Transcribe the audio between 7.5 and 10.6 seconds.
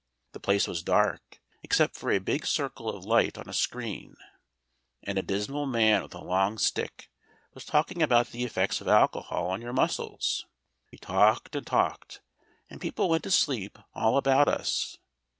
was talking about the effects of alcohol on your muscles.